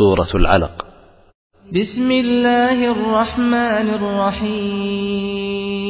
[0.00, 0.86] سورة العلق
[1.72, 5.86] بسم الله الرحمن الرحيم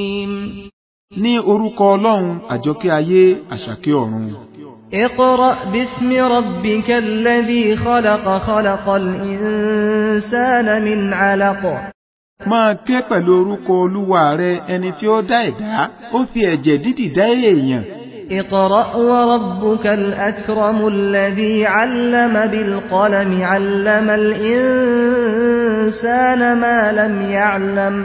[1.22, 4.26] ní orúkọ ọlọ́run àjọkẹ́ ayé àṣàkẹ́ ọ̀run.
[4.94, 11.62] اقرأ باسم ربك الذي خلق خلق الإنسان من علق
[12.50, 17.06] máa ké pẹ̀lú orúkọ olúwa rẹ ẹni tí ó dá ẹ̀dá ó fi ẹ̀jẹ̀ dídì
[17.16, 17.84] dá èèyàn.
[18.30, 24.10] اقرأ وربك الأكرم الذي علم بالقلم علم
[25.40, 27.96] الإنسان ما لم يعلم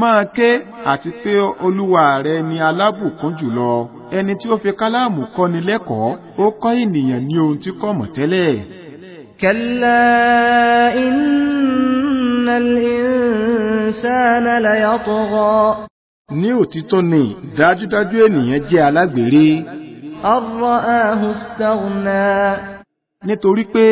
[0.00, 0.50] máa ké
[0.92, 1.34] àti pé
[1.66, 3.74] olúwa rẹ ni alábùkún jùlọ
[4.16, 8.08] ẹni tí ó fi kálámù kọ́ni lẹ́kọ̀ọ́ ó kọ́ ènìyàn ní ohun tí kò mọ̀
[8.16, 8.52] tẹ́lẹ̀.
[9.40, 10.08] كلا
[11.06, 15.76] إن الإنسان ليطغى
[16.40, 17.22] ní òtítọ́ ni
[17.58, 19.48] dájúdájú ènìyàn jẹ́ alágbèrè
[20.34, 22.28] أن رآه استغنى
[23.26, 23.86] nítorí pé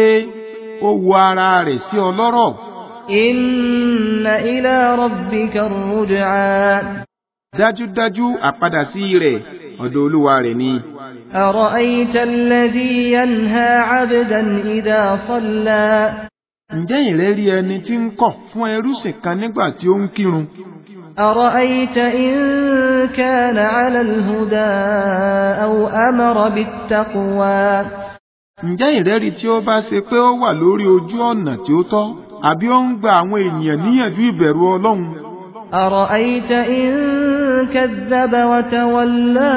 [0.87, 2.51] ó wo ara rẹ̀ sí ọlọ́rọ̀
[3.11, 6.83] إن إلى ربك الرجعى
[7.59, 9.39] dájúdájú àpadà sí rẹ̀
[9.85, 10.73] ọ̀dọ̀ olúwa rẹ̀ ni.
[11.35, 14.41] أرأيت الذي ينهى عبدا
[14.77, 15.87] إذا صلى
[16.79, 20.45] ǹjẹ́ ìrẹ́ rí ẹni tí ń kọ̀ fún ẹrúsìn kan nígbà tí ó ń kírun?
[21.21, 22.35] أرأيت إن
[23.17, 24.73] كان على الهدى
[25.65, 27.85] أو أمر بالتقوى
[28.71, 31.83] ǹjẹ́ ìrẹ́ rí tí ó bá ṣe pé ó wà lórí ojú ọ̀nà tí ó
[31.93, 32.07] tọ́
[32.51, 35.01] àbí ó ń gba àwọn ènìyàn níyànjú ìbẹ̀rù ọlọ́run?
[35.75, 36.91] أرأيت إن
[37.75, 39.53] كذب وتولى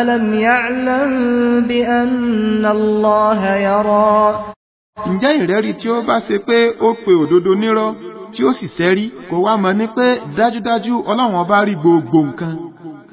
[0.00, 1.10] ألم يعلم
[1.68, 4.34] بأن الله يرى
[5.12, 7.88] ǹjẹ́ ìrẹ́rí tí ó bá ṣe pé ó pe òdodo nírọ́
[8.32, 12.54] tí ó sì sẹ́rí kò wá mọ̀ ní pé dájúdájú ọlọ́run ọba rí gbogbo nǹkan.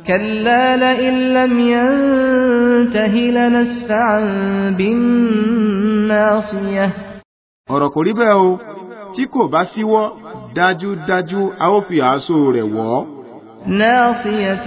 [0.08, 4.20] كلا لئن لم ينته لنسفعا
[4.78, 6.88] بالناصية
[7.73, 8.50] ọ̀rọ̀ kò rí bẹ́ẹ̀ o
[9.16, 10.03] tí kò bá síwọ́
[10.56, 13.03] dájúdájú a ó fi àásó rẹ̀ wọ̀ ọ́.
[13.67, 14.66] ناصية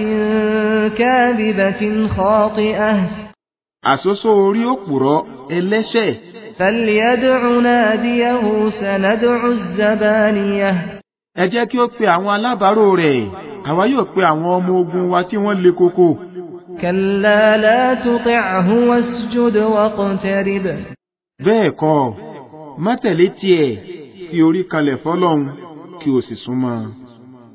[0.98, 1.82] كاذبة
[2.16, 2.92] خاطئة
[3.92, 5.18] àsosó orí òpùrọ́
[5.56, 6.10] ẹlẹ́ṣẹ̀
[6.58, 10.72] فليدع ناديه سندع الزبانية
[11.42, 13.20] ẹ jẹ́ kí ó pe àwọn alábàárò rẹ̀
[13.70, 16.08] àwa yóò pe àwọn ọmọ ogun wa tí wọ́n le koko.
[16.80, 20.66] كلا لا تطعه واسجد واقترب
[21.44, 22.14] bẹ́ẹ̀ kọ́
[22.84, 23.76] má tẹ̀lé tiẹ̀
[24.30, 25.42] fi orí kalẹ̀ fọ́lọ́run
[26.00, 26.99] kí o sì súnmọ́ ọ.